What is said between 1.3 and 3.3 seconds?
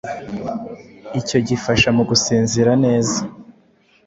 gifasha mu gusinzira neza